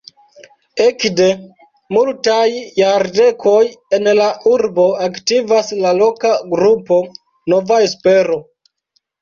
[0.85, 1.25] Ekde
[1.97, 2.45] multaj
[2.79, 3.59] jardekoj
[3.99, 6.99] en la urbo aktivas la loka grupo
[7.55, 8.41] "Nova Espero".